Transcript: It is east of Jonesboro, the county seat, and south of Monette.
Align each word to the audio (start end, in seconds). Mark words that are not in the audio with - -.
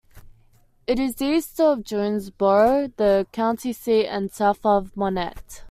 It 0.87 0.97
is 0.97 1.21
east 1.21 1.59
of 1.61 1.83
Jonesboro, 1.83 2.87
the 2.97 3.27
county 3.31 3.71
seat, 3.71 4.07
and 4.07 4.31
south 4.31 4.65
of 4.65 4.97
Monette. 4.97 5.59